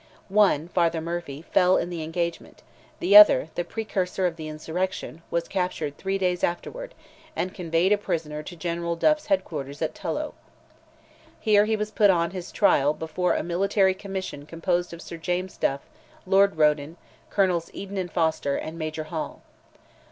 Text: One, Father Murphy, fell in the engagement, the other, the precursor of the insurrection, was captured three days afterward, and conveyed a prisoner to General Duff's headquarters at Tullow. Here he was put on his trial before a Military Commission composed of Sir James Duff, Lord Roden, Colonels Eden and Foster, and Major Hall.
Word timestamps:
One, 0.29 0.67
Father 0.67 0.99
Murphy, 0.99 1.43
fell 1.51 1.77
in 1.77 1.91
the 1.91 2.01
engagement, 2.01 2.63
the 2.99 3.15
other, 3.15 3.49
the 3.53 3.63
precursor 3.63 4.25
of 4.25 4.35
the 4.35 4.47
insurrection, 4.47 5.21
was 5.29 5.47
captured 5.47 5.95
three 5.95 6.17
days 6.17 6.43
afterward, 6.43 6.95
and 7.35 7.53
conveyed 7.53 7.91
a 7.91 7.99
prisoner 7.99 8.41
to 8.41 8.55
General 8.55 8.95
Duff's 8.95 9.27
headquarters 9.27 9.79
at 9.79 9.93
Tullow. 9.93 10.33
Here 11.39 11.65
he 11.65 11.75
was 11.75 11.91
put 11.91 12.09
on 12.09 12.31
his 12.31 12.51
trial 12.51 12.95
before 12.95 13.35
a 13.35 13.43
Military 13.43 13.93
Commission 13.93 14.47
composed 14.47 14.91
of 14.91 15.03
Sir 15.03 15.17
James 15.17 15.55
Duff, 15.55 15.81
Lord 16.25 16.57
Roden, 16.57 16.97
Colonels 17.29 17.69
Eden 17.71 17.99
and 17.99 18.11
Foster, 18.11 18.55
and 18.55 18.79
Major 18.79 19.03
Hall. 19.03 19.43